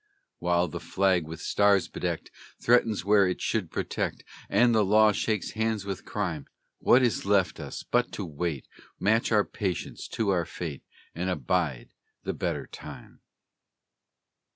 [0.39, 5.51] While the flag with stars bedecked Threatens where it should protect, And the Law shakes
[5.51, 6.47] hands with Crime,
[6.79, 8.67] What is left us but to wait,
[8.99, 10.81] Match our patience to our fate,
[11.13, 11.93] And abide
[12.23, 13.19] the better time?